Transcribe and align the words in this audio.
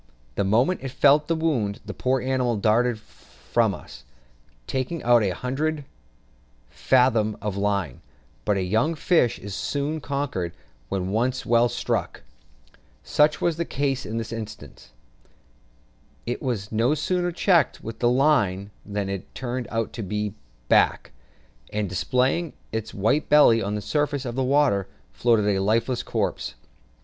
The 0.33 0.43
moment 0.43 0.79
it 0.81 0.89
felt 0.89 1.27
the 1.27 1.35
wound, 1.35 1.79
the 1.85 1.93
poor 1.93 2.21
animal 2.21 2.57
darted 2.57 2.97
from 2.97 3.75
us, 3.75 4.03
taking 4.65 5.03
out 5.03 5.21
a 5.21 5.29
hundred 5.29 5.85
fathom 6.71 7.37
of 7.39 7.55
line; 7.55 8.01
but 8.43 8.57
a 8.57 8.63
young 8.63 8.95
fish 8.95 9.37
is 9.37 9.53
soon 9.53 9.99
conquered 10.01 10.53
when 10.89 11.11
once 11.11 11.45
well 11.45 11.69
struck: 11.69 12.23
such 13.03 13.41
was 13.41 13.57
the 13.57 13.63
case 13.63 14.03
in 14.03 14.17
this 14.17 14.33
instance; 14.33 14.89
it 16.25 16.41
was 16.41 16.71
no 16.71 16.95
sooner 16.95 17.31
checked 17.31 17.83
with 17.83 17.99
the 17.99 18.09
line 18.09 18.71
than 18.83 19.07
it 19.07 19.35
turned 19.35 19.67
on 19.67 19.87
its 19.95 20.35
back, 20.67 21.11
and, 21.71 21.87
displaying 21.87 22.53
its 22.71 22.91
white 22.91 23.29
belly 23.29 23.61
on 23.61 23.75
the 23.75 23.81
surface 23.81 24.25
of 24.25 24.33
the 24.33 24.43
water, 24.43 24.87
floated 25.13 25.45
a 25.55 25.61
lifeless 25.61 26.01
corpse. 26.01 26.55